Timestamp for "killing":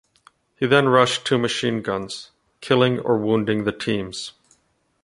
2.59-2.97